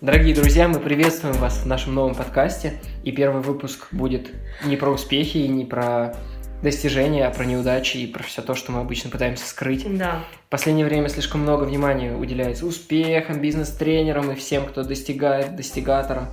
[0.00, 2.80] Дорогие друзья, мы приветствуем вас в нашем новом подкасте.
[3.04, 4.30] И первый выпуск будет
[4.64, 6.16] не про успехи и не про
[6.62, 9.84] достижения, а про неудачи и про все то, что мы обычно пытаемся скрыть.
[9.98, 10.24] Да.
[10.46, 16.28] В последнее время слишком много внимания уделяется успехам, бизнес-тренерам и всем, кто достигает, достигаторам.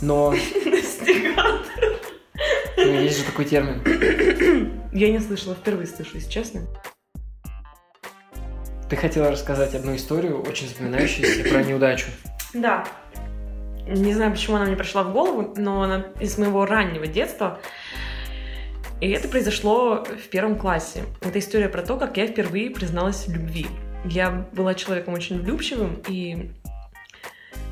[0.00, 0.30] Но...
[0.64, 1.66] Достигатор.
[2.76, 3.82] Ну, есть же такой термин.
[4.92, 6.60] Я не слышала, впервые слышу, если честно.
[8.88, 12.06] Ты хотела рассказать одну историю, очень запоминающуюся, про неудачу.
[12.54, 12.86] Да.
[13.86, 17.60] Не знаю, почему она мне пришла в голову, но она из моего раннего детства.
[19.00, 21.02] И это произошло в первом классе.
[21.20, 23.66] Это история про то, как я впервые призналась в любви.
[24.04, 26.52] Я была человеком очень влюбчивым и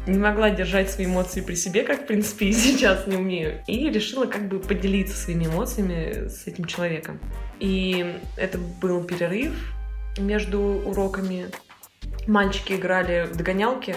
[0.07, 3.63] не могла держать свои эмоции при себе, как, в принципе, и сейчас не умею.
[3.67, 7.21] И решила как бы поделиться своими эмоциями с этим человеком.
[7.59, 9.53] И это был перерыв
[10.19, 11.47] между уроками.
[12.27, 13.95] Мальчики играли в догонялки.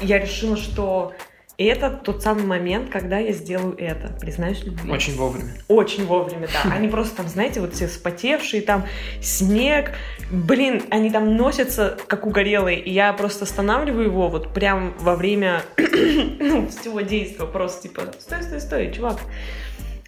[0.00, 1.14] Я решила, что
[1.58, 4.90] это тот самый момент, когда я сделаю это, признаюсь любви.
[4.90, 5.54] Очень вовремя.
[5.68, 6.70] Очень вовремя, да.
[6.74, 8.84] Они просто там, знаете, вот все вспотевшие, там
[9.22, 9.92] снег,
[10.30, 15.62] блин, они там носятся, как угорелые, и я просто останавливаю его вот прям во время
[15.78, 19.18] ну, всего действия, просто типа, стой, стой, стой, чувак.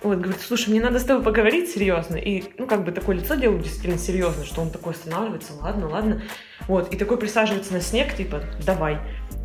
[0.03, 2.17] Вот, говорит, слушай, мне надо с тобой поговорить серьезно.
[2.17, 6.23] И, ну, как бы такое лицо делаю действительно серьезно, что он такой останавливается, ладно, ладно.
[6.69, 8.99] Вот, и такой присаживается на снег, типа, давай.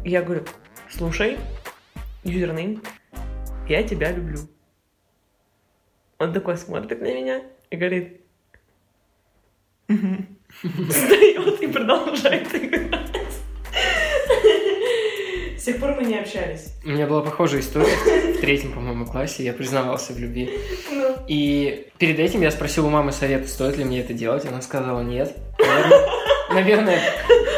[0.06, 0.44] Я говорю,
[0.90, 1.38] слушай,
[2.26, 2.84] юзернейм,
[3.70, 4.40] я тебя люблю.
[6.20, 8.22] Он такой смотрит на меня и говорит,
[9.88, 13.12] встает и продолжает играть.
[15.58, 16.74] С тех пор мы не общались.
[16.84, 17.96] У меня была похожая история
[18.34, 19.46] в третьем, по-моему, классе.
[19.46, 20.50] Я признавался в любви.
[20.92, 24.46] Ну, И перед этим я спросил у мамы совета, стоит ли мне это делать.
[24.46, 25.34] Она сказала нет.
[25.58, 27.02] Наверное, наверное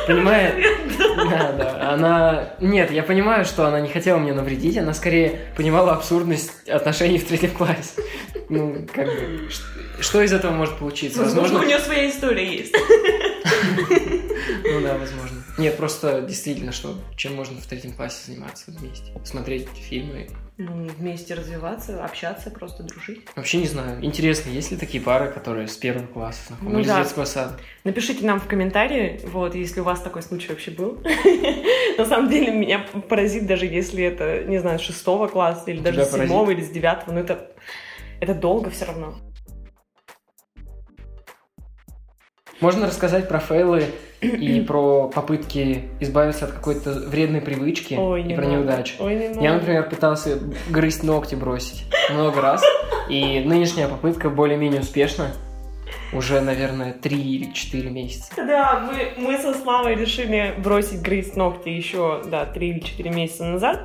[0.05, 0.53] понимая...
[1.15, 1.74] Да, да.
[1.93, 2.55] Она...
[2.59, 4.77] Нет, я понимаю, что она не хотела мне навредить.
[4.77, 8.01] Она скорее понимала абсурдность отношений в третьем классе.
[8.49, 9.49] Ну, как бы...
[9.99, 11.21] Что из этого может получиться?
[11.21, 12.75] возможно, у нее своя история есть.
[14.63, 15.43] Ну да, возможно.
[15.57, 19.11] Нет, просто действительно, что чем можно в третьем классе заниматься вместе?
[19.23, 20.27] Смотреть фильмы.
[20.57, 23.27] Ну, вместе развиваться, общаться, просто дружить.
[23.35, 24.01] Вообще не знаю.
[24.01, 26.71] Интересно, есть ли такие пары, которые с первого класса знакомы?
[26.71, 26.95] Ну или да.
[26.95, 27.59] с детского сада?
[27.83, 31.03] Напишите нам в комментарии, вот, если у вас такой случай вообще был.
[31.97, 32.79] На самом деле меня
[33.09, 36.69] поразит, даже если это, не знаю, с шестого класса, или даже с седьмого, или с
[36.69, 37.51] девятого, но это,
[38.21, 39.15] это долго все равно.
[42.61, 43.87] Можно рассказать про фейлы
[44.27, 48.55] и про попытки избавиться от какой-то вредной привычки Ой, и не про надо.
[48.55, 48.95] неудачи.
[48.99, 52.63] Ой, не Я, например, пытался грызть ногти бросить много раз,
[53.09, 55.31] и нынешняя попытка более-менее успешна.
[56.13, 58.31] Уже, наверное, три или четыре месяца.
[58.37, 63.43] Да, мы, мы со Славой решили бросить грызть ногти еще, да, 3 или 4 месяца
[63.43, 63.81] назад.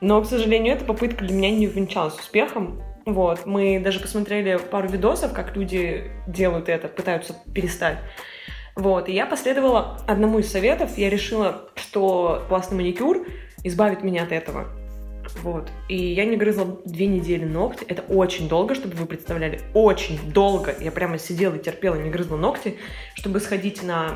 [0.00, 2.82] Но, к сожалению, эта попытка для меня не увенчалась успехом.
[3.04, 7.98] Вот, мы даже посмотрели пару видосов, как люди делают это, пытаются перестать.
[8.80, 10.96] Вот, и я последовала одному из советов.
[10.96, 13.26] Я решила, что классный маникюр
[13.62, 14.68] избавит меня от этого.
[15.42, 15.68] Вот.
[15.90, 17.84] И я не грызла две недели ногти.
[17.84, 19.60] Это очень долго, чтобы вы представляли.
[19.74, 20.74] Очень долго.
[20.80, 22.78] Я прямо сидела и терпела, не грызла ногти,
[23.16, 24.14] чтобы сходить на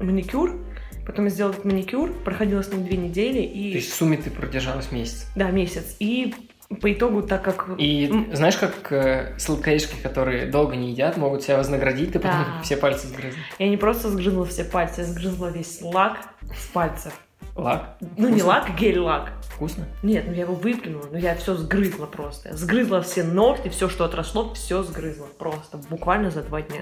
[0.00, 0.64] маникюр.
[1.04, 3.72] Потом я сделала этот маникюр, проходила с ним две недели и...
[3.72, 5.26] То есть в сумме ты продержалась месяц.
[5.34, 5.96] Да, месяц.
[5.98, 6.36] И
[6.80, 7.68] по итогу, так как...
[7.78, 12.62] И знаешь, как э, сладкоежки, которые долго не едят, могут себя вознаградить, ты потом Да.
[12.62, 13.38] все пальцы сгрызла.
[13.58, 16.18] Я не просто сгрызла все пальцы, я сгрызла весь лак
[16.56, 17.12] с пальцев.
[17.54, 17.96] Лак?
[18.16, 18.46] Ну, не Вкусно?
[18.48, 19.32] лак, а гель-лак.
[19.54, 19.84] Вкусно?
[20.02, 22.48] Нет, ну я его выплюнула, но я все сгрызла просто.
[22.48, 25.26] Я сгрызла все ногти, все, что отросло, все сгрызла.
[25.38, 26.80] Просто, буквально за два дня.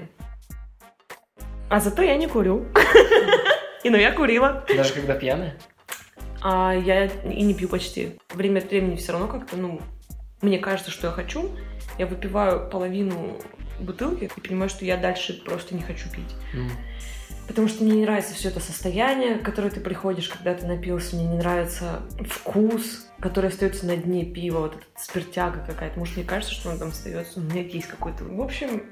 [1.68, 2.66] А зато я не курю.
[3.84, 4.64] И ну я курила.
[4.74, 5.56] Даже когда пьяная?
[6.44, 8.18] А я и не пью почти.
[8.34, 9.80] Время от времени все равно как-то, ну,
[10.40, 11.50] мне кажется, что я хочу.
[11.98, 13.38] Я выпиваю половину
[13.80, 16.34] бутылки и понимаю, что я дальше просто не хочу пить.
[16.54, 16.70] М.
[17.46, 21.16] Потому что мне не нравится все это состояние, в которое ты приходишь, когда ты напился.
[21.16, 25.98] Мне не нравится вкус, который остается на дне пива, вот эта спиртяга какая-то.
[25.98, 27.40] Может, мне кажется, что он там остается.
[27.40, 28.24] У меня есть какой-то...
[28.24, 28.82] В общем,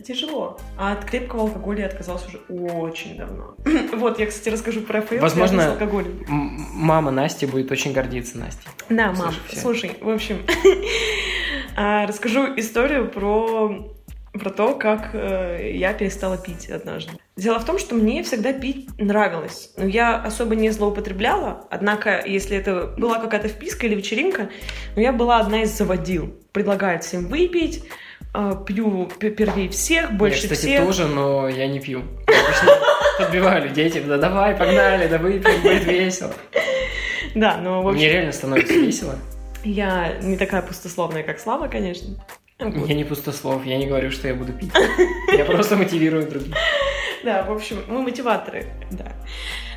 [0.00, 0.58] тяжело.
[0.76, 3.54] А от крепкого алкоголя я отказалась уже очень давно.
[3.96, 6.24] Вот, я, кстати, расскажу про fail, Возможно, с алкоголем.
[6.28, 8.68] Мама Насти будет очень гордиться Настей.
[8.88, 10.38] Да, мам, Слушай, в общем,
[11.76, 13.92] а, расскажу историю про,
[14.32, 17.12] про то, как э, я перестала пить однажды.
[17.36, 19.72] Дело в том, что мне всегда пить нравилось.
[19.78, 21.66] Но я особо не злоупотребляла.
[21.70, 24.50] Однако, если это была какая-то вписка или вечеринка,
[24.94, 26.34] но я была одна из заводил.
[26.52, 27.82] Предлагает всем выпить,
[28.66, 30.84] пью п- первее всех, больше я, кстати, всех.
[30.86, 32.02] тоже, но я не пью.
[32.28, 32.70] Я обычно
[33.18, 36.32] подбиваю людей, типа, да давай, погнали, да выпьем, будет весело.
[37.34, 37.98] Да, но в общем...
[37.98, 39.14] Мне реально становится весело.
[39.64, 42.24] Я не такая пустословная, как Слава, конечно.
[42.58, 42.88] Вот.
[42.88, 44.70] Я не пустослов, я не говорю, что я буду пить.
[45.36, 46.54] Я просто мотивирую других.
[47.24, 49.12] Да, в общем, мы мотиваторы, да.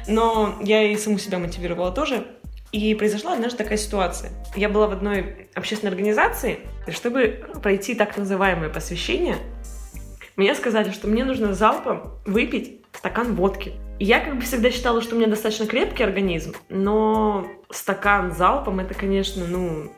[0.07, 2.25] Но я и саму себя мотивировала тоже.
[2.71, 4.31] И произошла однажды такая ситуация.
[4.55, 6.59] Я была в одной общественной организации,
[6.91, 9.37] чтобы пройти так называемое посвящение,
[10.35, 13.73] мне сказали, что мне нужно залпом выпить стакан водки.
[13.99, 18.93] Я как бы всегда считала, что у меня достаточно крепкий организм, но стакан залпом это,
[18.93, 19.91] конечно, ну,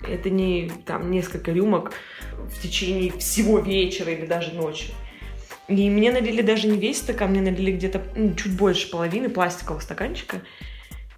[0.00, 1.92] это не там несколько рюмок
[2.36, 4.88] в течение всего вечера или даже ночи.
[5.68, 9.80] И мне налили даже не весь стакан, мне налили где-то ну, чуть больше половины пластикового
[9.80, 10.42] стаканчика.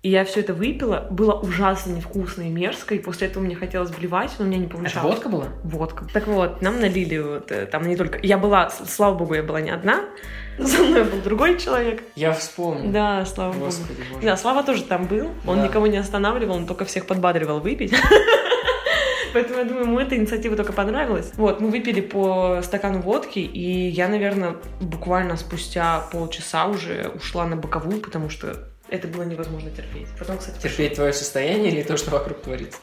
[0.02, 3.90] И я все это выпила, было ужасно невкусно и мерзко, и после этого мне хотелось
[3.92, 4.96] блевать, но у меня не получалось.
[4.96, 5.44] Это водка была?
[5.62, 6.06] Водка.
[6.12, 8.18] Так вот, нам налили вот, э, там не только...
[8.20, 10.00] Я была, слава богу, я была не одна,
[10.58, 12.02] со мной был другой человек.
[12.16, 12.90] Я вспомнил.
[12.90, 14.14] Да, слава Господи, богу.
[14.14, 14.26] боже.
[14.26, 15.68] Да, Слава тоже там был, он Да.
[15.68, 17.94] никого не останавливал, он только всех подбадривал выпить.
[19.34, 21.30] Поэтому я думаю, ему эта инициатива только понравилась.
[21.36, 27.54] Вот, мы выпили по стакану водки, и я, наверное, буквально спустя полчаса уже ушла на
[27.56, 30.08] боковую, потому что это было невозможно терпеть.
[30.18, 32.78] Потом, кстати, Терпеть твое состояние или то, что вокруг творится?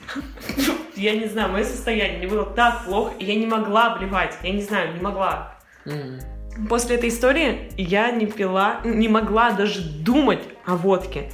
[0.96, 4.52] я не знаю, мое состояние, мне было так плохо, и я не могла обливать, я
[4.52, 5.56] не знаю, не могла.
[6.68, 11.32] После этой истории я не пила, не могла даже думать о водке.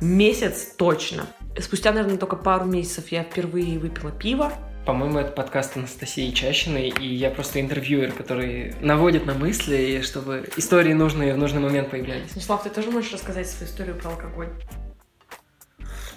[0.00, 1.26] Месяц точно.
[1.58, 4.52] Спустя, наверное, только пару месяцев я впервые выпила пиво.
[4.86, 10.94] По-моему, это подкаст Анастасии Чащиной, и я просто интервьюер, который наводит на мысли, чтобы истории
[10.94, 12.30] нужные в нужный момент появлялись.
[12.30, 14.48] Станислав, ты тоже можешь рассказать свою историю про алкоголь?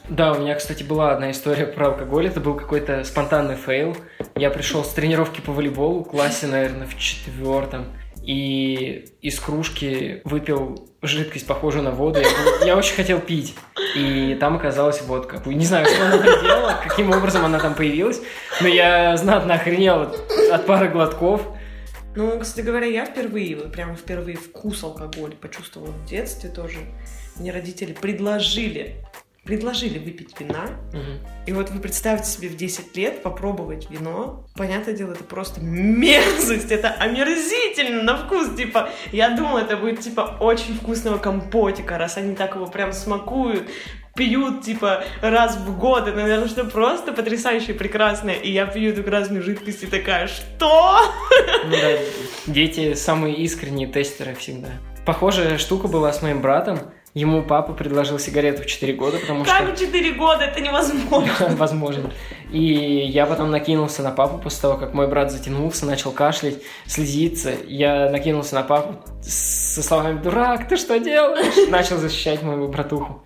[0.07, 2.27] Да, у меня, кстати, была одна история про алкоголь.
[2.27, 3.98] Это был какой-то спонтанный fail.
[4.36, 7.86] Я пришел с тренировки по волейболу, в классе, наверное, в четвертом.
[8.24, 12.20] И из кружки выпил жидкость, похожую на воду.
[12.22, 13.54] Я, я очень хотел пить.
[13.96, 15.42] И там оказалась водка.
[15.46, 18.22] Не знаю, что она там делала, каким образом она там появилась.
[18.62, 20.14] Но я знатно охренел
[20.52, 21.42] от, пары глотков.
[22.16, 26.78] Ну, кстати говоря, я впервые, прямо впервые вкус алкоголя почувствовала в детстве тоже.
[27.38, 28.98] Мне родители предложили,
[29.44, 30.66] предложили выпить вина.
[30.94, 31.19] Мгм.
[31.45, 34.45] И вот вы представьте себе в 10 лет попробовать вино.
[34.56, 38.56] Понятное дело, это просто мерзость, это омерзительно на вкус.
[38.56, 43.69] Типа, я думала, это будет типа очень вкусного компотика, раз они так его прям смакуют,
[44.16, 46.07] пьют, типа, раз в год.
[46.07, 48.36] Это, наверное, что просто потрясающе и прекрасное.
[48.36, 51.00] И я пью эту красную жидкость и такая, что?
[51.66, 51.98] Ну да,
[52.48, 54.69] дети самые искренние тестеры всегда.
[55.06, 56.80] Похожая штука была с моим братом.
[57.13, 59.54] Ему папа предложил сигарету в 4 года, потому что...
[59.54, 60.45] Как в 4 года?
[60.45, 61.31] Это невозможно.
[61.57, 62.12] Возможно.
[62.51, 62.63] И
[63.07, 66.57] я потом накинулся на папу после того, как мой брат затянулся, начал кашлять,
[66.88, 67.54] слезиться.
[67.68, 73.24] Я накинулся на папу со словами «Дурак, ты что делаешь?» Начал защищать моего братуху.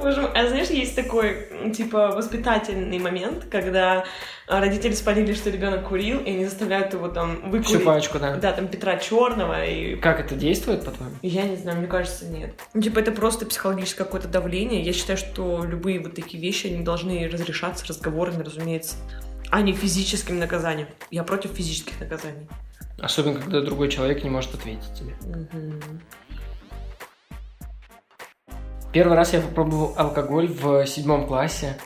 [0.00, 0.30] Боже мой.
[0.34, 4.04] А знаешь, есть такой, типа, воспитательный момент, когда
[4.46, 7.84] а, родители спалили, что ребенок курил, и они заставляют его там Всю выкурить.
[7.84, 8.36] пачку, да.
[8.36, 11.14] Да, там Петра Черного и Как это действует, по-твоему?
[11.22, 12.54] я не знаю, мне кажется, нет.
[12.74, 14.82] Ну, типа, это просто психологическое какое-то давление.
[14.82, 18.96] Я считаю, что любые вот такие вещи, они должны разрешаться разговорами, разумеется,
[19.50, 20.88] а не физическим наказанием.
[21.10, 22.48] Я против физических наказаний.
[23.00, 25.14] Особенно, когда другой человек не может ответить тебе.
[25.22, 25.80] Мгм.
[28.92, 31.76] Первый раз я попробовал алкоголь в седьмом классе.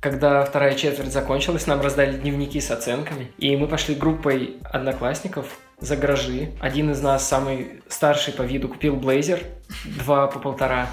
[0.00, 3.32] Когда вторая четверть закончилась, нам раздали дневники с оценками.
[3.38, 6.50] И мы пошли группой одноклассников за гаражи.
[6.60, 9.40] Один из нас, самый старший по виду, купил блейзер,
[9.84, 10.88] два по полтора.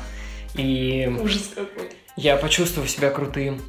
[0.53, 1.89] И Ужас какой.
[2.15, 3.59] я почувствовал себя крутым.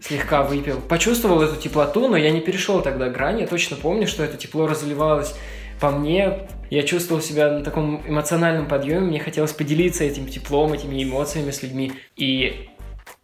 [0.00, 0.80] Слегка выпил.
[0.80, 3.40] Почувствовал эту теплоту, но я не перешел тогда грань.
[3.40, 5.34] Я точно помню, что это тепло разливалось
[5.80, 6.48] по мне.
[6.70, 9.06] Я чувствовал себя на таком эмоциональном подъеме.
[9.06, 11.92] Мне хотелось поделиться этим теплом, этими эмоциями с людьми.
[12.16, 12.68] И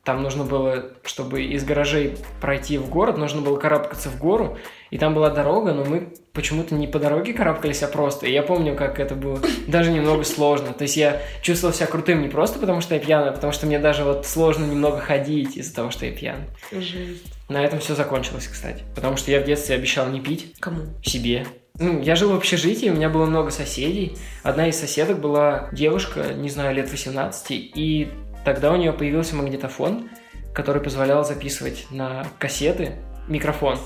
[0.05, 4.59] там нужно было, чтобы из гаражей пройти в город, нужно было карабкаться в гору.
[4.91, 8.27] И там была дорога, но мы почему-то не по дороге карабкались, а просто.
[8.27, 10.73] И я помню, как это было даже немного сложно.
[10.73, 13.67] То есть я чувствовал себя крутым не просто потому, что я пьяный, а потому что
[13.67, 16.47] мне даже вот сложно немного ходить из-за того, что я пьяный.
[16.73, 17.33] Жесть.
[17.49, 18.83] На этом все закончилось, кстати.
[18.97, 20.83] Потому что я в детстве обещал не пить Кому?
[21.05, 21.47] себе.
[21.79, 24.17] Ну, я жил в общежитии, у меня было много соседей.
[24.43, 28.09] Одна из соседок была девушка, не знаю, лет 18, и
[28.45, 30.11] тогда у нее появился магнитофон,
[30.55, 33.79] который позволял записывать на кассеты микрофон.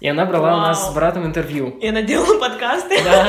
[0.00, 0.92] И она брала у нас Вау.
[0.92, 1.78] с братом интервью.
[1.80, 3.02] Я наделала подкасты.
[3.04, 3.28] Да.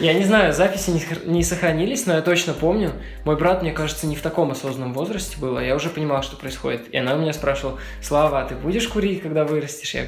[0.00, 0.90] Я не знаю, записи
[1.24, 2.92] не сохранились, но я точно помню.
[3.24, 6.36] Мой брат, мне кажется, не в таком осознанном возрасте был, а я уже понимал, что
[6.36, 6.92] происходит.
[6.92, 9.94] И она у меня спрашивала, Слава, а ты будешь курить, когда вырастешь?
[9.94, 10.06] Я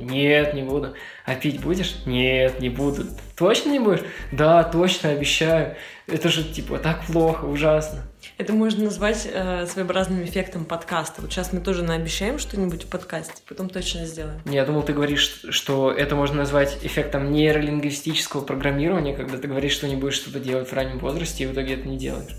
[0.00, 0.94] нет, не буду.
[1.24, 1.96] А пить будешь?
[2.06, 3.04] Нет, не буду.
[3.36, 4.04] Точно не будешь?
[4.32, 5.76] Да, точно, обещаю.
[6.06, 8.02] Это же, типа, так плохо, ужасно.
[8.38, 11.22] Это можно назвать э, своеобразным эффектом подкаста.
[11.22, 14.40] Вот сейчас мы тоже наобещаем что-нибудь в подкасте, потом точно сделаем.
[14.44, 19.88] Я думал, ты говоришь, что это можно назвать эффектом нейролингвистического программирования, когда ты говоришь, что
[19.88, 22.36] не будешь что-то делать в раннем возрасте, и в итоге это не делаешь.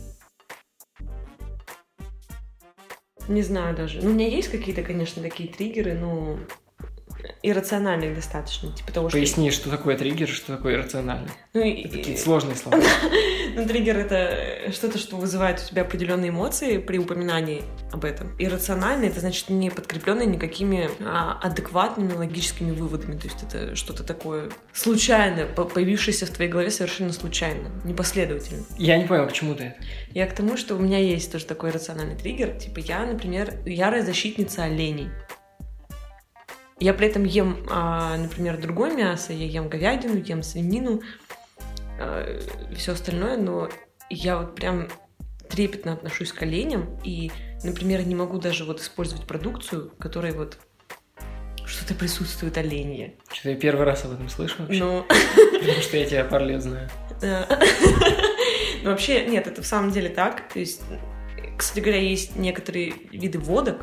[3.27, 3.99] Не знаю даже.
[4.01, 6.39] Ну, у меня есть какие-то, конечно, такие триггеры, но
[7.43, 8.71] иррациональных достаточно.
[8.74, 9.17] Типа того, что...
[9.17, 11.29] Поясни, что такое триггер, что такое иррациональный.
[11.53, 12.77] Ну, и- Это какие-то сложные слова.
[13.55, 18.36] Ну, триггер— это что-то, что вызывает у тебя определенные эмоции при упоминании об этом.
[18.38, 23.17] Иррационально— это значит не подкрепленное никакими а, адекватными логическими выводами.
[23.17, 28.63] То есть это что-то такое случайное, по- появившееся в твоей голове совершенно случайно, непоследовательно.
[28.77, 29.77] Я не понял, к чему ты это.
[30.13, 32.51] Я к тому, что у меня есть тоже такой рациональный триггер.
[32.59, 35.09] Типа я, например, ярая защитница оленей.
[36.79, 41.01] Я при этом ем, а, например, другое мясо, я ем говядину, ем свинину,
[42.75, 43.69] все остальное, но
[44.10, 44.88] я вот прям
[45.50, 47.31] трепетно отношусь к оленям и,
[47.63, 50.57] например, не могу даже вот использовать продукцию, в которой вот
[51.65, 53.15] что-то присутствует оленье.
[53.31, 56.62] Что-то я первый раз об этом слышу вообще, Но потому что я тебя пару лет
[56.62, 56.89] знаю.
[58.84, 60.48] Но вообще, нет, это в самом деле так.
[60.53, 60.81] То есть,
[61.57, 63.81] кстати говоря, есть некоторые виды водок,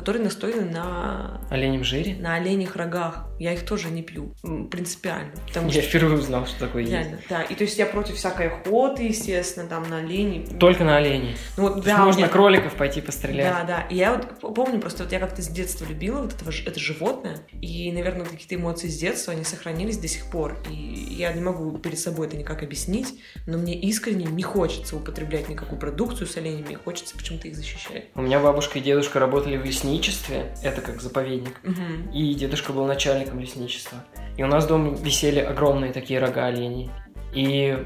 [0.00, 2.14] которые настойны на, Оленем жире?
[2.18, 3.26] на оленях рогах.
[3.40, 4.34] Я их тоже не пью
[4.70, 5.32] принципиально.
[5.48, 6.92] Потому Я что впервые узнал, что такое есть.
[6.92, 7.40] реально, да.
[7.42, 10.46] И то есть я против всякой охоты, естественно, там на оленей.
[10.58, 11.36] Только на оленей.
[11.56, 13.46] Ну вот, есть да, можно меня- кроликов пойти пострелять.
[13.50, 13.80] Да, да.
[13.88, 17.38] И я вот помню просто, вот я как-то с детства любила вот этого, это животное.
[17.62, 20.58] И, наверное, какие-то эмоции с детства, они сохранились до сих пор.
[20.70, 25.48] И я не могу перед собой это никак объяснить, но мне искренне не хочется употреблять
[25.48, 28.04] никакую продукцию с оленями, хочется почему-то их защищать.
[28.14, 31.58] У меня бабушка и дедушка работали в лесничестве, это как заповедник.
[31.62, 32.10] Мгм.
[32.12, 33.98] И дедушка был начальником лесничества.
[34.36, 36.90] И у нас дома висели огромные такие рога оленей.
[37.34, 37.76] И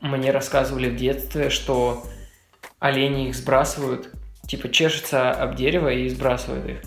[0.00, 2.04] мне рассказывали в детстве, что
[2.78, 4.10] олени их сбрасывают,
[4.46, 6.78] типа чешется об дерево и сбрасывают их.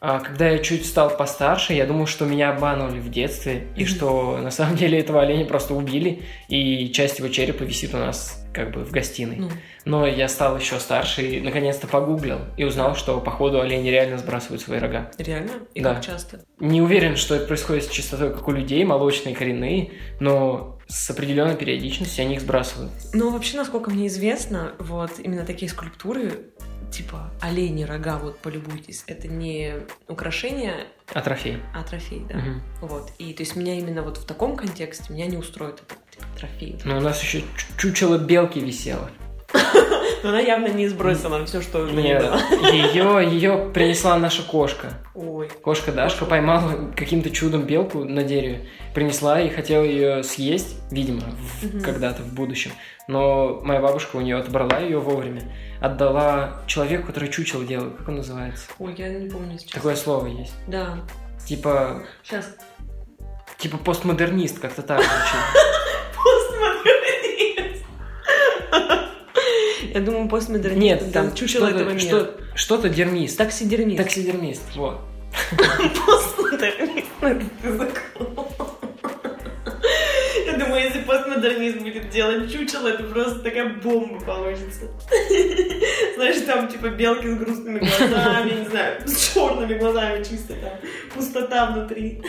[0.00, 4.36] А когда я чуть стал постарше, я думал, что меня обманывали в детстве, и что
[4.36, 8.70] на самом деле этого оленя просто убили, и часть его черепа висит у нас как
[8.70, 9.36] бы в гостиной.
[9.36, 9.50] Ну,
[9.84, 14.62] Но я стал еще старше и наконец-то погуглил и узнал, что походу олени реально сбрасывают
[14.62, 15.10] свои рога.
[15.18, 15.52] реально?
[15.74, 15.94] И Да.
[15.94, 16.40] как часто?
[16.60, 21.56] Не уверен, что это происходит с частотой, как у людей, молочные, коренные, но с определенной
[21.56, 22.92] периодичностью они их сбрасывают.
[23.12, 26.32] Ну, вообще, насколько мне известно, вот именно такие скульптуры,
[26.92, 29.74] типа олени рога, вот полюбуйтесь, это не
[30.08, 31.58] украшение, А трофей.
[31.74, 32.36] а трофей, да.
[32.38, 32.62] Мгм.
[32.82, 33.10] Вот.
[33.18, 35.94] И то есть меня именно вот в таком контексте меня не устроит типа,
[36.38, 36.78] трофей.
[36.84, 37.46] Но у нас еще чу-
[37.78, 39.10] чучело белки висело.
[40.22, 42.22] Но она явно не сбросила нам все, что Нет,
[42.72, 44.94] ее, ее принесла наша кошка.
[45.14, 45.48] Ой.
[45.62, 51.22] Кошка Дашка поймала каким-то чудом белку на дереве, принесла и хотела ее съесть, видимо,
[51.62, 51.82] Мгм.
[51.82, 52.70] когда-то в будущем.
[53.06, 55.42] Но моя бабушка у нее отобрала ее вовремя,
[55.80, 57.90] отдала человеку, который чучело делал.
[57.90, 58.66] Как он называется?
[58.78, 59.72] Ой, я не помню сейчас.
[59.72, 60.54] Такое слово есть.
[60.66, 61.00] Да.
[61.46, 62.56] Типа, Сейчас.
[63.58, 65.40] типа постмодернист, как-то так звучит.
[66.16, 67.84] Постмодернист.
[69.94, 70.82] Я думаю, постмодернист.
[70.82, 72.30] Нет, там чучело этого что-то, мира.
[72.56, 73.38] что, что-то дермист.
[73.38, 74.02] Таксидермист.
[74.02, 75.00] Таксидермист, вот.
[76.06, 77.06] Постмодернист.
[77.20, 77.40] Ты.
[80.46, 84.90] Я думаю, если постмодернист будет делать чучело, это просто такая бомба получится.
[86.16, 90.72] Знаешь, там типа белки с грустными глазами, не знаю, с черными глазами чисто там,
[91.14, 92.20] пустота внутри.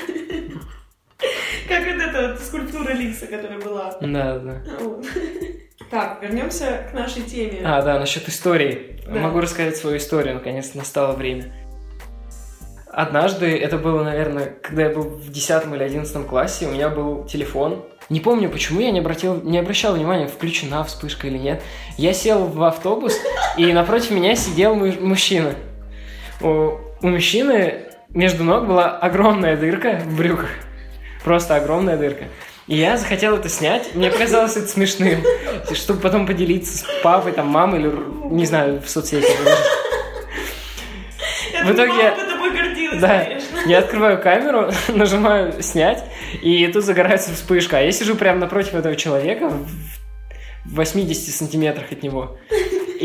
[1.67, 3.95] Как вот эта вот скульптура Лиса, которая была.
[4.01, 4.61] Да, да.
[4.79, 5.05] Вот.
[5.91, 7.61] Так, вернемся к нашей теме.
[7.63, 8.99] А, да, насчет истории.
[9.05, 9.19] Да.
[9.19, 11.53] Могу рассказать свою историю, наконец настало время.
[12.87, 17.25] Однажды, это было, наверное, когда я был в 10 или 11 классе, у меня был
[17.25, 17.83] телефон.
[18.09, 21.61] Не помню, почему я не, обратил, не обращал внимания, включена вспышка или нет.
[21.97, 23.17] Я сел в автобус,
[23.57, 25.51] и напротив меня сидел му- мужчина.
[26.41, 26.47] У,
[27.01, 30.49] у мужчины между ног была огромная дырка в брюках.
[31.25, 32.25] Просто огромная дырка.
[32.67, 35.23] И я захотел это снять, мне показалось это смешным,
[35.73, 37.91] чтобы потом поделиться с папой, там, мамой или,
[38.31, 39.25] не знаю, в соцсети.
[41.51, 42.13] Я в итоге
[42.99, 43.59] Да, конечно.
[43.65, 46.03] я открываю камеру, нажимаю снять,
[46.43, 47.79] и тут загорается вспышка.
[47.79, 49.51] А я сижу прямо напротив этого человека,
[50.63, 52.37] в 80 сантиметрах от него.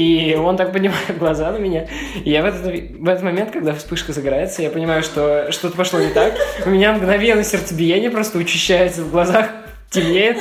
[0.01, 1.87] И он так поднимает глаза на меня.
[2.25, 6.01] И я в этот, в этот момент, когда вспышка загорается, я понимаю, что что-то пошло
[6.01, 6.35] не так.
[6.65, 9.51] У меня мгновенно сердцебиение просто учащается в глазах,
[9.91, 10.39] темнеет.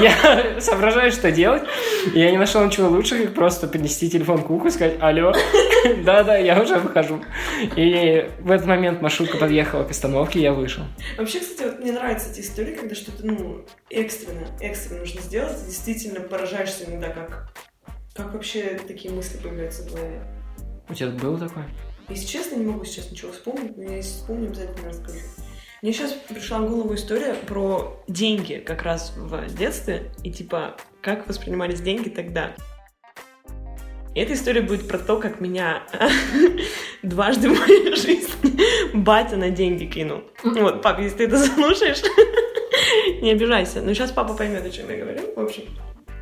[0.00, 1.64] Я соображаю, что делать.
[2.14, 5.32] И я не нашел ничего лучше, как просто поднести телефон к уху и сказать «Алло».
[6.04, 7.24] Да-да, я уже выхожу.
[7.74, 10.84] И в этот момент маршрутка подъехала к остановке, я вышел.
[11.18, 15.56] Вообще, кстати, вот мне нравятся эти истории, когда что-то, ну, экстренно, экстренно нужно сделать.
[15.66, 17.48] Действительно поражаешься иногда, как,
[18.14, 20.22] как вообще такие мысли появляются в голове?
[20.88, 21.68] У тебя было такое?
[22.08, 25.18] Если честно, не могу сейчас ничего вспомнить, но если вспомню, обязательно расскажу.
[25.80, 31.26] Мне сейчас пришла в голову история про деньги как раз в детстве и типа как
[31.26, 32.54] воспринимались деньги тогда.
[34.14, 35.82] И эта история будет про то, как меня
[37.02, 38.32] дважды в моей жизни
[38.94, 40.22] батя на деньги кинул.
[40.42, 42.02] Вот, пап, если ты это слушаешь,
[43.22, 43.80] не обижайся.
[43.80, 45.34] Но сейчас папа поймет, о чем я говорю.
[45.34, 45.64] В общем,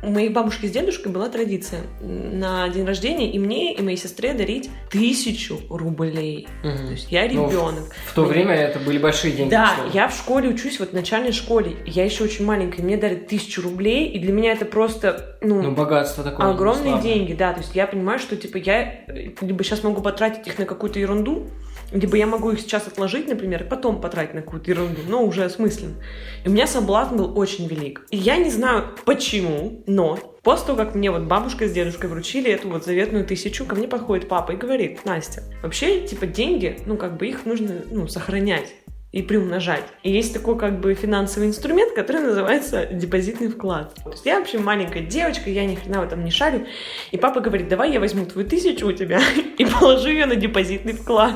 [0.03, 4.33] у моей бабушки с дедушкой была традиция на день рождения и мне, и моей сестре
[4.33, 6.47] дарить тысячу рублей.
[6.63, 6.77] Мгм.
[6.87, 7.83] То есть я Ну, ребенок.
[8.07, 9.51] В то время это были большие деньги.
[9.51, 11.75] Да, я в школе учусь, вот в начальной школе.
[11.85, 15.71] Я еще очень маленькая, мне дарят тысячу рублей, и для меня это просто, ну, Ну,
[15.71, 16.49] богатство такое.
[16.49, 17.53] огромные деньги, да.
[17.53, 19.01] То есть я понимаю, что типа я
[19.41, 21.47] либо сейчас могу потратить их на какую-то ерунду,
[21.91, 25.43] либо я могу их сейчас отложить, например, и потом потратить на какую-то ерунду, но уже
[25.43, 25.95] осмысленно.
[26.43, 28.05] И у меня соблазн был очень велик.
[28.09, 32.51] И я не знаю почему, но после того, как мне вот бабушка с дедушкой вручили
[32.51, 36.97] эту вот заветную тысячу, ко мне подходит папа и говорит, Настя, вообще, типа, деньги, ну,
[36.97, 38.73] как бы их нужно, ну, сохранять
[39.11, 39.83] и приумножать.
[40.03, 43.93] И есть такой как бы финансовый инструмент, который называется депозитный вклад.
[44.03, 46.65] То есть я вообще маленькая девочка, я ни хрена в этом не шарю.
[47.11, 49.21] И папа говорит, давай я возьму твою тысячу у тебя
[49.57, 51.35] и положу ее на депозитный вклад.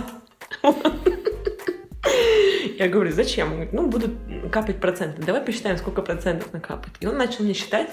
[2.78, 3.48] Я говорю, зачем?
[3.48, 4.12] Он говорит, ну, будут
[4.52, 5.22] капать проценты.
[5.22, 6.94] Давай посчитаем, сколько процентов накапает.
[7.00, 7.90] И он начал мне считать,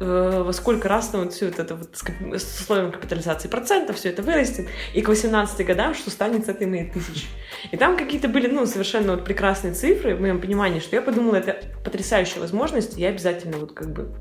[0.00, 4.10] э, во сколько раз ну, вот все это, это вот с условием капитализации процентов, все
[4.10, 7.26] это вырастет, и к 18 годам что станет с этой моей тысячи.
[7.70, 11.36] И там какие-то были, ну, совершенно вот прекрасные цифры в моем понимании, что я подумала,
[11.36, 14.12] это потрясающая возможность, я обязательно вот как бы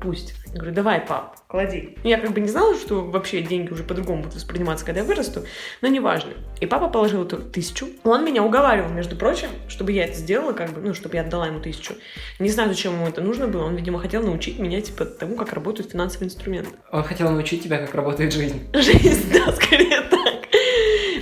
[0.00, 0.34] пусть.
[0.52, 1.96] Я говорю, давай, пап, клади.
[2.02, 5.44] Я как бы не знала, что вообще деньги уже по-другому будут восприниматься, когда я вырасту,
[5.80, 6.32] но неважно.
[6.60, 7.88] И папа положил эту тысячу.
[8.02, 11.46] Он меня уговаривал, между прочим, чтобы я это сделала, как бы, ну, чтобы я отдала
[11.46, 11.94] ему тысячу.
[12.38, 13.64] Не знаю, зачем ему это нужно было.
[13.64, 16.70] Он, видимо, хотел научить меня, типа, тому, как работают финансовые инструменты.
[16.90, 18.68] Он хотел научить тебя, как работает жизнь.
[18.74, 20.20] Жизнь, да, скорее так.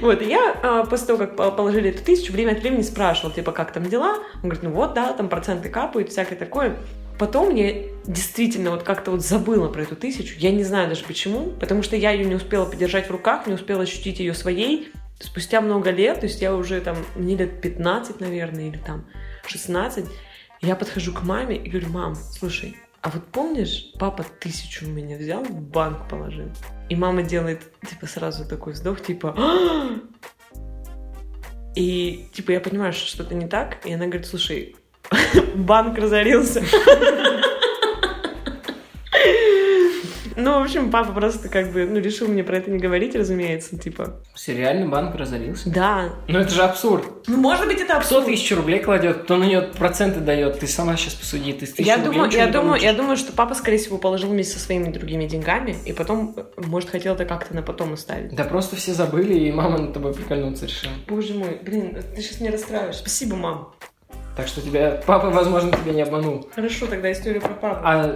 [0.01, 3.35] Вот, и я а, после того, как по- положили эту тысячу, время от времени спрашивала,
[3.35, 4.19] типа, как там дела?
[4.37, 6.77] Он говорит, ну вот, да, там проценты капают, всякое такое.
[7.19, 10.35] Потом я действительно вот как-то вот забыла про эту тысячу.
[10.39, 13.55] Я не знаю даже почему, потому что я ее не успела подержать в руках, не
[13.55, 14.93] успела ощутить ее своей.
[15.19, 19.05] Спустя много лет, то есть я уже там, мне лет 15, наверное, или там
[19.47, 20.07] 16,
[20.61, 25.17] я подхожу к маме и говорю, мам, слушай, а вот помнишь, папа тысячу у меня
[25.17, 26.51] взял, в банк положил?
[26.89, 30.01] И мама делает, типа, сразу такой вздох, типа, «А!»
[31.75, 34.75] и, типа, я понимаю, что что-то не так, и она говорит, слушай,
[35.55, 36.63] банк разорился.
[40.41, 43.77] Ну, в общем, папа просто как бы, ну, решил мне про это не говорить, разумеется,
[43.77, 44.21] типа.
[44.47, 45.69] Реально банк разорился.
[45.69, 46.11] Да.
[46.29, 47.05] Ну это же абсурд.
[47.27, 48.27] Ну, может быть, это Кто абсурд.
[48.27, 50.61] тысячу рублей кладет, кто на нее проценты дает.
[50.61, 53.99] Ты сама сейчас посуди, ты Я думаю, я думаю, я думаю, что папа, скорее всего,
[53.99, 58.33] положил вместе со своими другими деньгами, и потом, может, хотел это как-то на потом оставить.
[58.33, 60.93] Да просто все забыли, и мама над тобой прикольнуться решила.
[61.09, 62.97] Боже мой, блин, ты сейчас меня расстраиваешь.
[62.97, 63.75] Спасибо, мам.
[64.39, 66.49] Так что тебя, папа, возможно, тебя не обманул.
[66.55, 67.81] Хорошо, тогда история про папу.
[67.83, 68.15] А,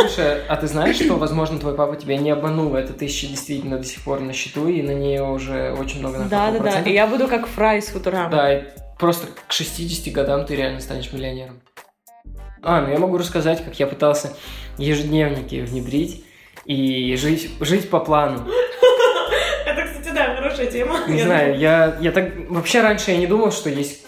[0.00, 2.74] слушай, а ты знаешь, что, возможно, твой папа тебя не обманул?
[2.74, 6.24] Эта тысяча действительно до сих пор на счету, и на нее уже очень много Да,
[6.24, 6.62] накапало да, да.
[6.62, 6.86] процентов.
[6.86, 8.30] И я буду как Фрай из Футурама.
[8.30, 8.62] Да, и
[8.98, 11.60] просто к 60 годам ты реально станешь миллионером.
[12.62, 14.32] А, ну я могу рассказать, как я пытался
[14.78, 16.24] ежедневники внедрить
[16.64, 18.48] и жить, жить по плану.
[19.66, 21.00] Это, кстати, да, хорошая тема.
[21.08, 22.30] Не знаю, я, я так...
[22.48, 24.06] Вообще раньше я не думал, что есть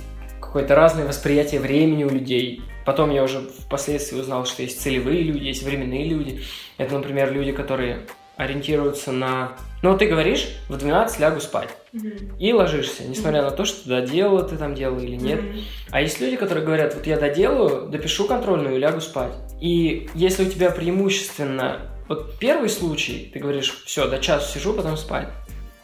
[0.54, 2.62] какое-то разное восприятие времени у людей.
[2.86, 6.42] Потом я уже впоследствии узнал, что есть целевые люди, есть временные люди.
[6.78, 9.56] Это, например, люди, которые ориентируются на...
[9.82, 11.70] Ну, ты говоришь, в 12 лягу спать.
[11.92, 12.38] Мгм.
[12.38, 15.42] И ложишься, несмотря на то, что доделала ты там дело или нет.
[15.42, 15.60] Мгм.
[15.90, 19.32] А есть люди, которые говорят, вот я доделаю, допишу контрольную и лягу спать.
[19.60, 21.90] И если у тебя преимущественно...
[22.06, 25.30] Вот первый случай, ты говоришь, все, до часу сижу, потом спать,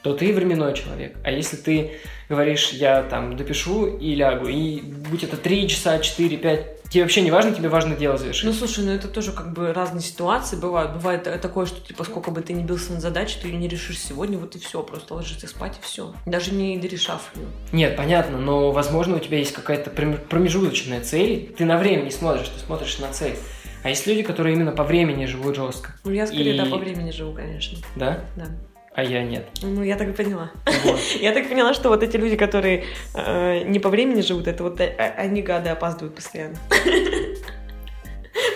[0.03, 1.17] то ты временной человек.
[1.25, 1.93] А если ты
[2.29, 7.21] говоришь, я там допишу и лягу, и будь это 3 часа, 4, 5, тебе вообще
[7.23, 8.45] не важно, тебе важно дело завершить.
[8.45, 10.93] Ну, слушай, ну это тоже как бы разные ситуации бывают.
[10.95, 13.69] Бывает та- такое, что типа сколько бы ты ни бился над задачей, ты ее не
[13.69, 16.15] решишь сегодня, вот и все, просто ложишься спать и все.
[16.27, 17.47] Даже не дорешав ее.
[17.73, 22.49] Нет, понятно, но, возможно, у тебя есть какая-то промежуточная цель, ты на время не смотришь,
[22.49, 23.37] ты смотришь на цель.
[23.83, 26.77] А есть люди, которые именно по времени живут жестко, Ну, я скорее, И- да, по
[26.77, 27.79] времени живу, конечно.
[27.97, 28.21] да?
[28.37, 28.47] Да.
[28.93, 29.47] А я нет.
[29.63, 30.51] Ну, я так и поняла.
[30.85, 31.01] Вот.
[31.21, 34.81] Я так поняла, что вот эти люди, которые э, не по времени живут, это вот
[34.81, 36.57] э, они гады опаздывают постоянно.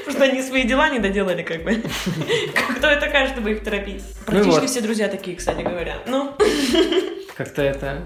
[0.04, 1.82] Потому что они свои дела не доделали, как бы.
[2.76, 4.02] Кто я такая, чтобы их торопить?
[4.26, 4.70] Практически вот.
[4.70, 5.98] все друзья такие, кстати говоря.
[6.06, 6.34] Ну,
[7.36, 8.02] Как-то это...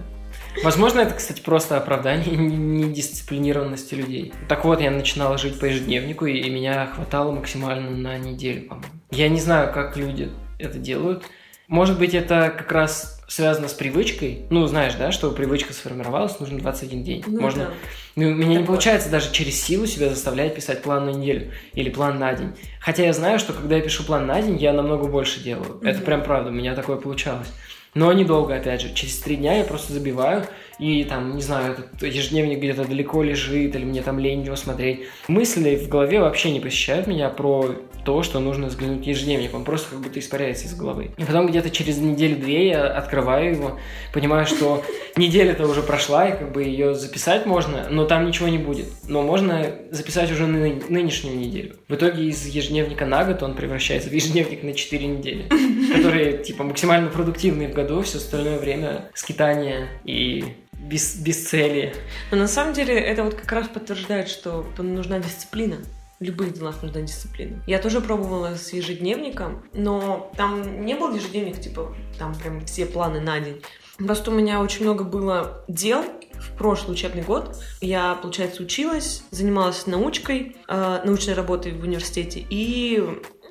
[0.65, 4.33] Возможно, это, кстати, просто оправдание недисциплинированности людей.
[4.49, 8.93] Так вот, я начинал жить по ежедневнику, и меня хватало максимально на неделю, по-моему.
[9.11, 11.25] Я не знаю, как люди это делают.
[11.69, 14.47] Может быть, это как раз связано с привычкой.
[14.49, 17.25] Ну, знаешь, да, чтобы привычка сформировалась, нужно 21 день.
[17.27, 17.67] Ну, Можно...
[17.67, 17.71] да.
[18.17, 21.53] Ну, у меня не Так получается даже через силу себя заставлять писать план на неделю
[21.75, 22.53] или план на день.
[22.81, 25.79] Хотя я знаю, что когда я пишу план на день, я намного больше делаю.
[25.83, 26.05] Это Мгм.
[26.07, 27.53] прям правда, у меня такое получалось.
[27.95, 28.95] Но недолго, опять же.
[28.95, 30.45] Через три дня я просто забиваю,
[30.79, 35.01] и там, не знаю, этот ежедневник где-то далеко лежит, или мне там лень его смотреть.
[35.27, 37.75] Мысли в голове вообще не посещают меня про
[38.09, 39.53] то, что нужно взглянуть ежедневник.
[39.53, 41.11] Он просто как будто испаряется из головы.
[41.19, 43.79] И потом где-то через неделю-две я открываю его,
[44.15, 44.83] понимаю, что
[45.17, 48.87] неделя-то уже прошла, и как бы ее записать можно, но там ничего не будет.
[49.07, 51.77] Но можно записать уже ны- нынешнюю неделю.
[51.87, 55.45] В итоге из ежедневника на год он превращается в ежедневник на 4 недели,
[55.95, 61.93] которые типа максимально продуктивные в году, все остальное время скитания и без, бесцелие.
[62.31, 65.77] Но на самом деле это вот как раз подтверждает, что нужна дисциплина.
[66.21, 67.63] В любых делах нужна дисциплина.
[67.67, 73.21] Я тоже пробовала с ежедневником, но там не был ежедневник, типа, там прям все планы
[73.21, 73.63] на день.
[73.99, 76.05] Просто у меня очень много было дел
[76.35, 77.57] в прошлый учебный год.
[77.81, 83.03] Я, получается, училась, занималась научкой, э, научной работой в университете и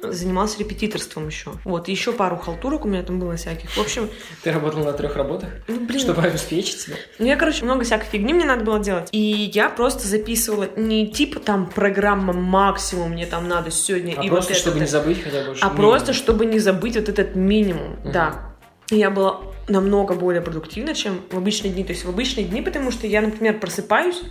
[0.01, 1.51] занималась репетиторством еще.
[1.63, 3.69] Вот, еще пару халтурок у меня там было всяких.
[3.71, 4.09] В общем,
[4.43, 6.95] Ты работал на трех работах, ну, блин, чтобы обеспечить себя.
[7.19, 9.09] ну, я, короче, много всякой фигни мне надо было делать.
[9.11, 14.29] И я просто записывала не типа там программа максимум мне там надо сегодня А и
[14.29, 15.51] просто, вот это, чтобы вот не забыть хотя бы.
[15.51, 16.13] а что просто, минимум.
[16.13, 18.11] чтобы не забыть вот этот минимум, Мгм.
[18.11, 18.53] да.
[18.89, 21.83] Я была намного более продуктивна, чем в обычные дни.
[21.83, 24.21] То есть в обычные дни, потому что я, например, просыпаюсь,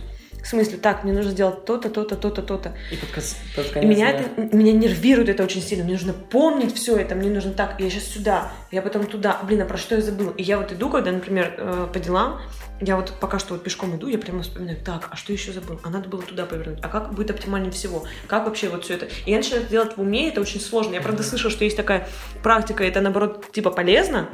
[0.47, 2.73] в смысле, так, мне нужно сделать то-то, то-то, то-то, то-то.
[2.89, 4.21] И под, под И конец меня, дня.
[4.21, 5.83] это, меня нервирует это очень сильно.
[5.83, 7.15] Мне нужно помнить все это.
[7.15, 9.41] Мне нужно так, я сейчас сюда, я потом туда.
[9.43, 10.31] Блин, а про что я забыла?
[10.37, 12.39] И я вот иду, когда, например, э, по делам,
[12.79, 15.81] я вот пока что вот пешком иду, я прямо вспоминаю, так, а что еще забыл?
[15.83, 16.79] А надо было туда повернуть.
[16.81, 18.05] А как будет оптимальнее всего?
[18.27, 19.07] Как вообще вот все это?
[19.25, 20.93] И я начинаю это делать в уме, это очень сложно.
[20.93, 22.07] Я, правда, слышала, что есть такая
[22.41, 24.29] практика, и это, наоборот, типа полезно.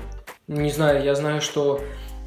[0.46, 1.82] Не знаю, я знаю, что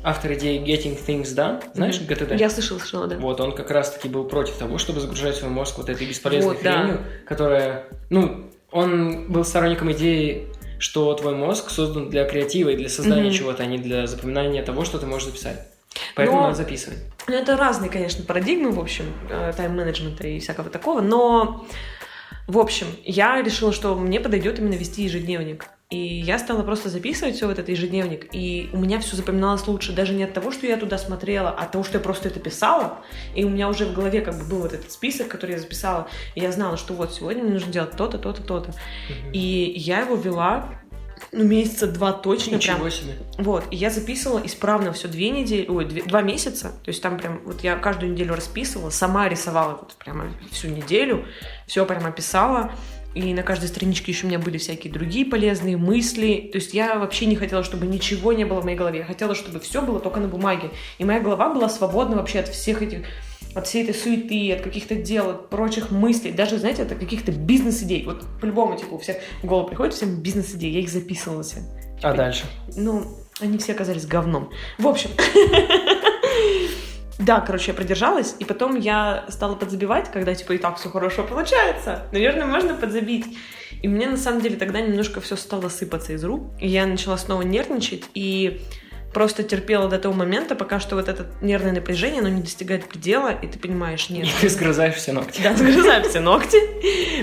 [0.06, 2.06] автор идеи Getting Things Done, знаешь, Мгм.
[2.08, 2.36] GTD?
[2.38, 3.16] Я слышала, слышала, да.
[3.16, 6.62] Вот, он как раз-таки был против того, чтобы загружать свой мозг вот этой бесполезной Вот,
[6.62, 6.72] да.
[6.72, 7.86] хренью, которая...
[8.08, 10.46] Ну, он был сторонником идеи,
[10.78, 13.32] что твой мозг создан для креатива и для создания Мгм.
[13.32, 15.60] чего-то, а не для запоминания того, что ты можешь записать.
[16.14, 16.98] Поэтому Но- надо записывать.
[17.26, 21.66] Ну, это разные, конечно, парадигмы, в общем, э, тайм-менеджмента и всякого такого, но,
[22.46, 25.66] в общем, я решила, что мне подойдет именно вести ежедневник.
[25.88, 29.92] И я стала просто записывать все в этот ежедневник, и у меня все запоминалось лучше,
[29.92, 32.40] даже не от того, что я туда смотрела, а от того, что я просто это
[32.40, 32.98] писала,
[33.36, 36.08] и у меня уже в голове как бы был вот этот список, который я записала,
[36.34, 38.74] и я знала, что вот сегодня мне нужно делать то-то, то-то, то-то.
[39.32, 40.70] И я его вела,
[41.30, 42.78] ну, месяца два точно прям.
[42.78, 43.12] Ничего себе.
[43.38, 47.16] Вот, и я записывала исправно все две недели, ой, две- два месяца, то есть там
[47.16, 51.26] прям, вот я каждую неделю расписывала, сама рисовала вот прямо всю неделю,
[51.68, 52.72] все прямо писала,
[53.16, 56.98] и на каждой страничке еще у меня были всякие другие полезные мысли, то есть я
[56.98, 60.00] вообще не хотела, чтобы ничего не было в моей голове, я хотела, чтобы все было
[60.00, 63.06] только на бумаге, и моя голова была свободна вообще от всех этих
[63.54, 68.04] от всей этой суеты, от каких-то дел, от прочих мыслей, даже, знаете, от каких-то бизнес-идей.
[68.04, 71.60] Вот по-любому, типа, у всех в голову приходит всем бизнес-идеи, я их записывала все.
[72.02, 72.44] А дальше?
[72.76, 74.50] Ну, они все оказались говном.
[74.76, 75.08] В общем.
[77.26, 81.24] Да, короче, я продержалась, и потом я стала подзабивать, когда, типа, и так все хорошо
[81.24, 82.04] получается.
[82.12, 83.26] Наверное, можно подзабить.
[83.82, 86.52] И мне, на самом деле, тогда немножко все стало сыпаться из рук.
[86.60, 88.60] И я начала снова нервничать, и
[89.16, 93.30] просто терпела до того момента, пока что вот это нервное напряжение, оно не достигает предела,
[93.30, 94.26] и ты понимаешь, нет.
[94.26, 95.40] И ты сгрызаешь все ногти.
[95.42, 96.58] Да, загрызаю все ногти.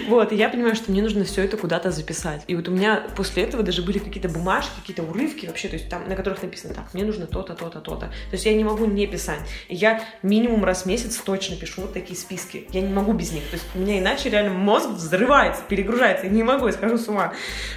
[0.10, 2.42] Вот, и я понимаю, что мне нужно все это куда-то записать.
[2.48, 5.88] И вот у меня после этого даже были какие-то бумажки, какие-то урывки вообще, то есть
[5.88, 8.08] там, на которых написано, так, мне нужно то-то, то-то, то-то.
[8.08, 9.42] То есть я не могу не писать.
[9.68, 12.66] И я минимум раз в месяц точно пишу вот такие списки.
[12.72, 13.44] Я не могу без них.
[13.52, 16.26] То есть у меня иначе реально мозг взрывается, перегружается.
[16.26, 17.34] Я не могу, я схожу с ума.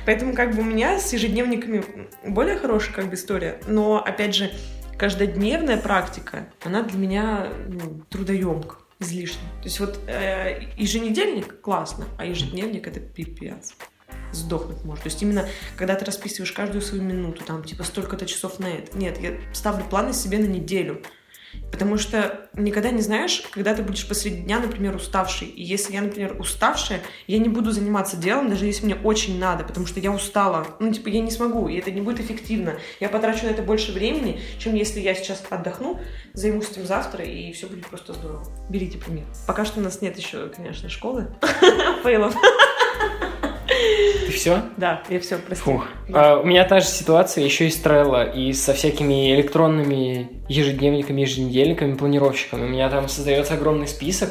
[0.07, 1.85] Поэтому как бы у меня с ежедневниками
[2.27, 3.61] более хорошая как бы история.
[3.67, 4.51] Но, опять же,
[4.97, 9.43] каждодневная практика, она для меня ну, трудоемка излишне.
[9.61, 13.75] То есть вот э, еженедельник классно, а ежедневник это пипец.
[14.33, 15.05] Сдохнуть может.
[15.05, 18.97] То есть именно, когда ты расписываешь каждую свою минуту, там, типа, столько-то часов на это.
[18.97, 21.03] Нет, я ставлю планы себе на неделю.
[21.71, 25.49] Потому что никогда не знаешь, когда ты будешь посреди дня, например, уставший.
[25.49, 29.65] И если я, например, уставшая, я не буду заниматься делом, даже если мне очень надо,
[29.65, 30.67] потому что я устала.
[30.81, 32.79] Ну, типа, я не смогу, и это не будет эффективно.
[33.01, 36.01] Я потрачу на это больше времени, чем если я сейчас отдохну,
[36.33, 38.45] займусь этим завтра, и все будет просто здорово.
[38.71, 39.25] Берите пример.
[39.47, 41.29] Пока что у нас нет еще, конечно, школы
[42.03, 42.35] фейлов.
[44.27, 44.63] Ты все?
[44.77, 45.65] Да, я все, прости.
[45.65, 45.87] Фух.
[46.13, 51.23] А, у меня та же ситуация еще и с Trello, и со всякими электронными ежедневниками,
[51.23, 52.65] еженедельниками, планировщиками.
[52.65, 54.31] У меня там создается огромный список,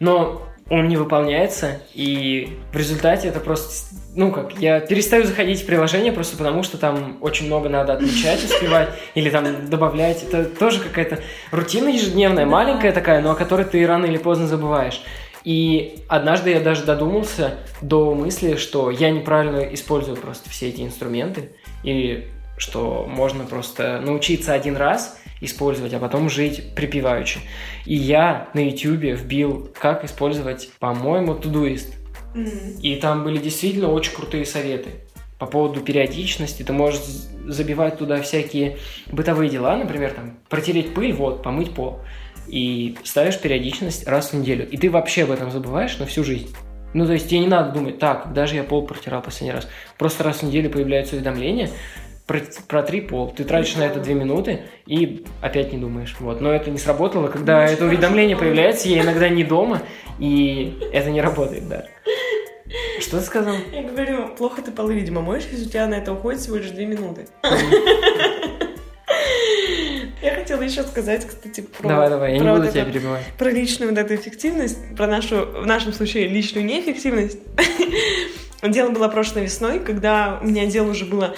[0.00, 5.66] но он не выполняется, и в результате это просто, ну как, я перестаю заходить в
[5.66, 10.22] приложение просто потому, что там очень много надо отмечать, успевать, или там добавлять.
[10.24, 11.20] Это тоже какая-то
[11.52, 15.02] рутина ежедневная, маленькая такая, но о которой ты рано или поздно забываешь.
[15.48, 21.52] И однажды я даже додумался до мысли, что я неправильно использую просто все эти инструменты,
[21.82, 22.26] и
[22.58, 27.40] что можно просто научиться один раз использовать, а потом жить припеваючи.
[27.86, 31.94] И я на YouTube вбил, как использовать, по-моему, Todoist.
[32.34, 32.80] Mm-hmm.
[32.82, 34.90] И там были действительно очень крутые советы
[35.38, 36.62] по поводу периодичности.
[36.62, 37.00] Ты можешь
[37.46, 38.76] забивать туда всякие
[39.10, 42.00] бытовые дела, например, там, протереть пыль, вот, помыть пол.
[42.48, 44.68] И ставишь периодичность раз в неделю.
[44.68, 46.54] И ты вообще об этом забываешь на всю жизнь.
[46.94, 49.68] Ну, то есть тебе не надо думать, так, даже я пол протирал последний раз.
[49.98, 51.68] Просто раз в неделю появляются уведомления,
[52.66, 53.30] протри пол.
[53.30, 56.16] Ты тратишь на это две минуты и опять не думаешь.
[56.20, 56.40] Вот.
[56.40, 57.28] Но это не сработало.
[57.28, 59.82] Когда ну, это уведомление появляется, я иногда не дома,
[60.18, 61.84] и это не работает, да.
[63.00, 63.54] Что ты сказал?
[63.72, 66.70] Я говорю, плохо ты полы, видимо, моешь, если у тебя на это уходит всего лишь
[66.70, 67.26] две минуты.
[70.48, 71.86] Хотела еще сказать, кстати, про...
[71.86, 73.22] Давай, давай, я не буду тебя перебивать.
[73.36, 77.36] Про личную вот эту эффективность, про нашу, в нашем случае, личную неэффективность.
[78.62, 81.34] Дело было прошлой весной, когда у меня дел уже было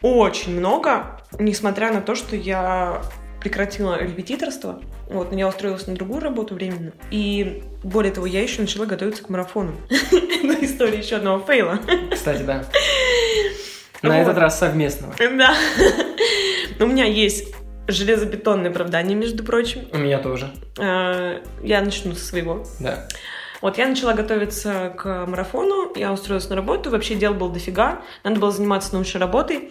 [0.00, 3.02] очень много, несмотря на то, что я
[3.38, 4.80] прекратила репетиторство.
[5.10, 6.92] Вот, но я устроилась на другую работу временно.
[7.10, 9.74] И более того, я еще начала готовиться к марафону.
[9.90, 11.80] Это история еще одного фейла.
[12.10, 12.64] Кстати, да.
[14.00, 15.14] На этот раз совместного.
[15.18, 15.54] Да.
[16.80, 17.54] У меня есть
[17.88, 19.82] железобетонное оправдание, между прочим.
[19.92, 20.50] У меня тоже.
[20.78, 22.64] А, я начну со своего.
[22.80, 23.06] Да.
[23.60, 28.38] Вот я начала готовиться к марафону, я устроилась на работу, вообще дел было дофига, надо
[28.38, 29.70] было заниматься научной работой.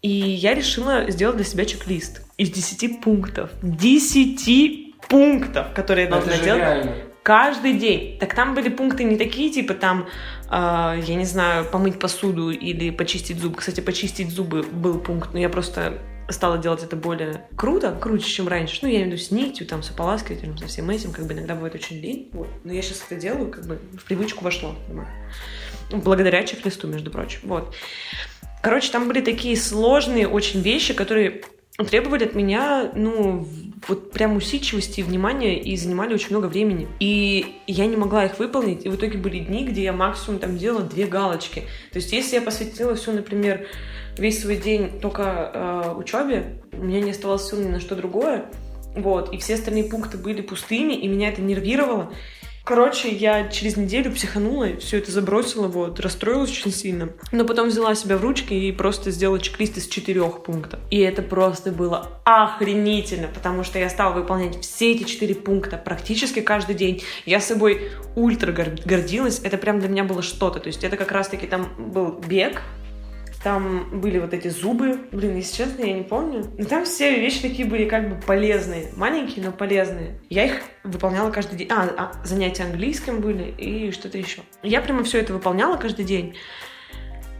[0.00, 3.50] И я решила сделать для себя чек-лист из 10 пунктов.
[3.62, 6.60] 10 пунктов, которые я должна Это делать.
[6.60, 6.92] Реально.
[7.22, 8.18] Каждый день.
[8.18, 10.08] Так там были пункты не такие, типа там,
[10.50, 13.58] э, я не знаю, помыть посуду или почистить зубы.
[13.58, 18.48] Кстати, почистить зубы был пункт, но я просто стала делать это более круто, круче, чем
[18.48, 18.78] раньше.
[18.82, 21.34] Ну, я имею в виду с нитью, там, с ополаскивателем, со всем этим, как бы
[21.34, 22.30] иногда бывает очень лень.
[22.32, 22.48] Вот.
[22.64, 24.74] Но я сейчас это делаю, как бы в привычку вошло.
[25.90, 27.40] Благодаря чек-листу, между прочим.
[27.44, 27.74] Вот.
[28.62, 31.42] Короче, там были такие сложные очень вещи, которые
[31.78, 33.46] требовали от меня, ну,
[33.88, 36.86] вот прям усидчивости и внимания и занимали очень много времени.
[37.00, 40.56] И я не могла их выполнить, и в итоге были дни, где я максимум там
[40.56, 41.64] делала две галочки.
[41.90, 43.66] То есть если я посвятила все, например,
[44.16, 48.46] весь свой день только э, учебе, у меня не оставалось сил ни на что другое,
[48.94, 52.12] вот, и все остальные пункты были пустыми, и меня это нервировало.
[52.64, 57.08] Короче, я через неделю психанула, все это забросила, вот, расстроилась очень сильно.
[57.32, 60.78] Но потом взяла себя в ручки и просто сделала чек-лист из четырех пунктов.
[60.88, 66.40] И это просто было охренительно, потому что я стала выполнять все эти четыре пункта практически
[66.40, 67.02] каждый день.
[67.26, 70.60] Я собой ультра гордилась, это прям для меня было что-то.
[70.60, 72.62] То есть это как раз-таки там был бег,
[73.42, 75.00] там были вот эти зубы.
[75.10, 76.46] Блин, если честно, я не помню.
[76.56, 78.88] Но там все вещи такие были как бы полезные.
[78.96, 80.20] Маленькие, но полезные.
[80.30, 81.68] Я их выполняла каждый день.
[81.70, 84.42] А, а занятия английским были и что-то еще.
[84.62, 86.36] Я прямо все это выполняла каждый день.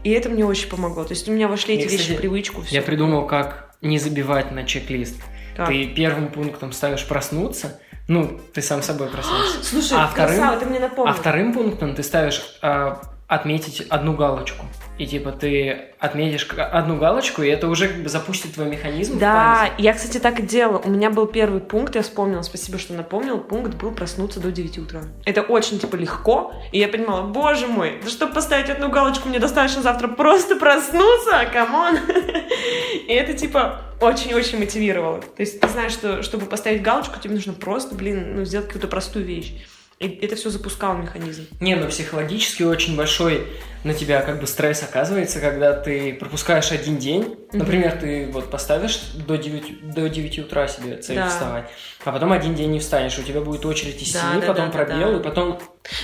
[0.02, 1.04] И это мне очень помогло.
[1.04, 2.62] То есть у меня вошли эти вещи в привычку.
[2.62, 2.74] Все.
[2.74, 5.22] Я придумал, как не забивать на чек-лист.
[5.56, 5.68] Как?
[5.68, 9.62] Ты первым пунктом ставишь проснуться, ну, ты сам собой проснешься.
[9.62, 11.12] Слушай, а вторым, красава, ты мне напомнил.
[11.12, 14.66] А вторым пунктом ты ставишь а, отметить одну галочку
[15.02, 19.18] и типа ты отметишь одну галочку, и это уже как бы запустит твой механизм.
[19.18, 20.78] Да, я, кстати, так и делала.
[20.78, 24.78] У меня был первый пункт, я вспомнила, спасибо, что напомнил, пункт был проснуться до 9
[24.78, 25.02] утра.
[25.24, 29.40] Это очень, типа, легко, и я понимала, боже мой, да чтобы поставить одну галочку, мне
[29.40, 31.98] достаточно завтра просто проснуться, come on.
[33.08, 35.20] И это, типа, очень-очень мотивировало.
[35.20, 38.88] То есть ты знаешь, что чтобы поставить галочку, тебе нужно просто, блин, ну, сделать какую-то
[38.88, 39.54] простую вещь.
[40.02, 41.46] И это все запускал механизм.
[41.60, 43.46] Не, ну психологически очень большой
[43.84, 47.22] на тебя как бы стресс оказывается, когда ты пропускаешь один день.
[47.22, 47.56] Mm-hmm.
[47.56, 51.28] Например, ты вот поставишь до 9, до 9 утра себе цель да.
[51.28, 51.68] вставать,
[52.04, 54.66] а потом один день не встанешь, у тебя будет очередь из да, 7, да, потом
[54.66, 55.18] да, пробел, да.
[55.18, 55.58] и потом...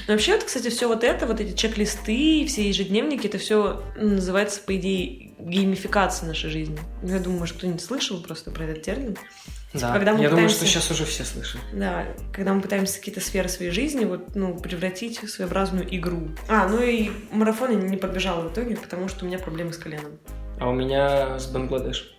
[0.06, 4.60] Ну вообще, вот, кстати, все вот это, вот эти чек-листы, все ежедневники, это все называется,
[4.60, 6.78] по идее, геймификация нашей жизни.
[7.02, 9.16] Я думаю, может, кто-нибудь слышал просто про этот термин.
[9.74, 10.30] Да, когда мы я пытаемся...
[10.30, 11.60] думаю, что сейчас уже все слышат.
[11.72, 16.28] Да, когда мы пытаемся какие-то сферы своей жизни вот, ну, превратить в своеобразную игру.
[16.48, 19.78] А, ну и марафон я не побежала в итоге, потому что у меня проблемы с
[19.78, 20.18] коленом.
[20.58, 22.17] А у меня с Бангладеш.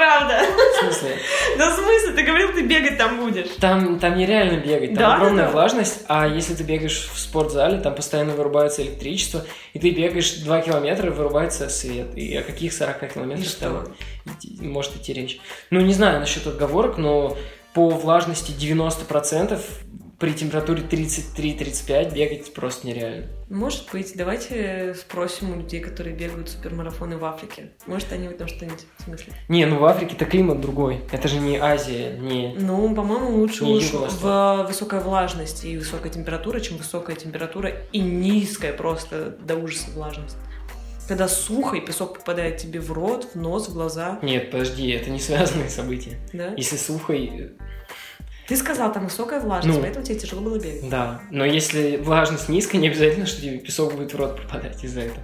[0.00, 0.40] Неправда.
[0.40, 1.18] В смысле?
[1.58, 2.12] Да в смысле?
[2.12, 3.48] Ты говорил, ты бегать там будешь.
[3.60, 7.78] Там, там нереально бегать, там да, огромная да, влажность, а если ты бегаешь в спортзале,
[7.80, 12.16] там постоянно вырубается электричество, и ты бегаешь 2 километра, вырубается свет.
[12.16, 13.84] И о каких 40 километрах там
[14.60, 15.38] может идти речь?
[15.70, 17.36] Ну, не знаю насчет отговорок, но
[17.74, 19.60] по влажности 90%
[20.20, 23.26] при температуре 33-35 бегать просто нереально.
[23.48, 27.70] Может быть, давайте спросим у людей, которые бегают супермарафоны в Африке.
[27.86, 29.34] Может, они в этом что-нибудь смыслят.
[29.48, 31.00] Не, ну в Африке-то климат другой.
[31.10, 32.54] Это же не Азия, не...
[32.54, 37.98] Ну, по-моему, лучше Не уж в высокая влажность и высокая температура, чем высокая температура и
[37.98, 40.36] низкая просто до ужаса влажность.
[41.08, 45.10] Когда сухо, и песок попадает тебе в рот, в нос, в глаза, Нет, подожди, это
[45.10, 46.18] не связанные события.
[46.34, 46.52] да?
[46.56, 47.48] Если сухо, и-
[48.50, 49.82] Ты сказал, там высокая влажность, Ну.
[49.84, 50.90] поэтому тебе тяжело было бегать.
[50.90, 51.20] да.
[51.30, 55.22] Но если влажность низкая, не обязательно, что тебе песок будет в рот попадать из-за этого.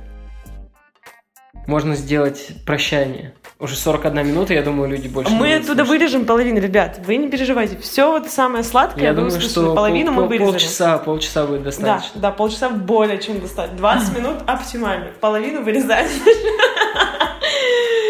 [1.67, 3.35] Можно сделать прощание.
[3.59, 5.89] Уже 41 минута, я думаю, люди больше не Мы будут оттуда слушать.
[5.89, 7.01] вырежем половину, ребят.
[7.05, 7.77] Вы не переживайте.
[7.79, 10.51] Все вот самое сладкое, Я вы думаю, что половину пол- мы вырезали.
[10.53, 12.21] полчаса, полчаса будет Да, достаточно.
[12.21, 13.75] да, полчаса более чем достать.
[13.75, 15.09] 20 минут оптимально.
[15.21, 16.07] Половину вырезать.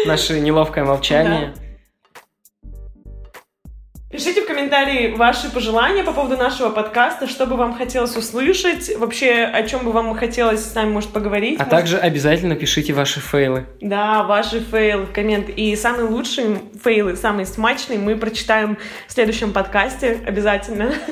[0.05, 1.53] Наше неловкое молчание.
[4.09, 9.43] Пишите в комментарии ваши пожелания по поводу нашего подкаста, что бы вам хотелось услышать, вообще
[9.43, 11.59] о чем бы вам хотелось с нами, может, поговорить.
[11.59, 13.65] А может, также обязательно пишите ваши фейлы.
[13.81, 15.49] Да, ваши фейлы в коммент.
[15.49, 18.77] И самые лучшие фейлы, самые смачные мы прочитаем
[19.09, 20.93] в следующем подкасте обязательно.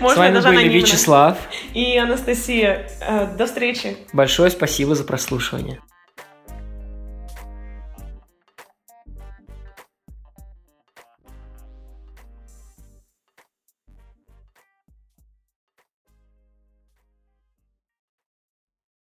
[0.00, 0.14] Вот.
[0.14, 0.76] С вами даже были анонимно.
[0.78, 1.36] Вячеслав.
[1.74, 2.88] И Анастасия.
[3.00, 3.96] Э, До встречи.
[4.12, 5.80] Большое спасибо за прослушивание.